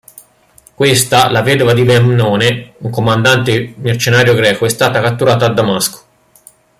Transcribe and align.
Questa, 0.73 1.29
la 1.29 1.43
vedova 1.43 1.75
di 1.75 1.83
Memnone, 1.83 2.73
un 2.79 2.89
comandante 2.89 3.75
mercenario 3.77 4.33
greco, 4.33 4.65
è 4.65 4.69
stata 4.69 4.99
catturata 4.99 5.45
a 5.45 5.53
Damasco. 5.53 6.05